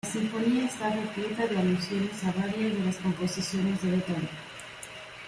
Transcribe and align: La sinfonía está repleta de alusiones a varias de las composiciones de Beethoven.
La 0.03 0.09
sinfonía 0.13 0.65
está 0.65 0.89
repleta 0.89 1.45
de 1.45 1.57
alusiones 1.59 2.23
a 2.23 2.31
varias 2.31 2.73
de 2.75 2.85
las 2.85 2.97
composiciones 2.97 3.83
de 3.83 3.91
Beethoven. 3.91 4.29